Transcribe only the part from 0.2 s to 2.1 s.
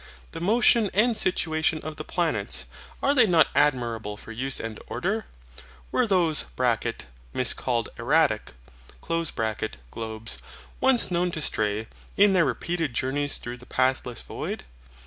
The motion and situation of the